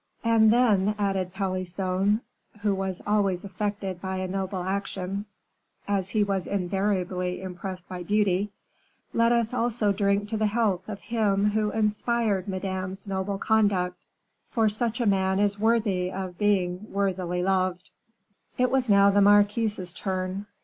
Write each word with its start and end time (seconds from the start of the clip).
"And 0.23 0.49
then," 0.51 0.95
added 0.97 1.31
Pelisson, 1.31 2.21
who 2.61 2.73
was 2.73 3.03
always 3.05 3.45
affected 3.45 4.01
by 4.01 4.15
a 4.17 4.27
noble 4.27 4.63
action, 4.63 5.25
as 5.87 6.09
he 6.09 6.23
was 6.23 6.47
invariably 6.47 7.39
impressed 7.39 7.87
by 7.87 8.01
beauty, 8.01 8.49
"let 9.13 9.31
us 9.31 9.53
also 9.53 9.91
drink 9.91 10.27
to 10.29 10.37
the 10.37 10.47
health 10.47 10.89
of 10.89 11.01
him 11.01 11.51
who 11.51 11.69
inspired 11.69 12.47
madame's 12.47 13.05
noble 13.05 13.37
conduct; 13.37 14.01
for 14.49 14.69
such 14.69 14.99
a 14.99 15.05
man 15.05 15.37
is 15.37 15.59
worthy 15.59 16.11
of 16.11 16.39
being 16.39 16.91
worthily 16.91 17.43
loved." 17.43 17.91
It 18.57 18.71
was 18.71 18.89
now 18.89 19.11
the 19.11 19.21
marquise's 19.21 19.93
turn. 19.93 20.47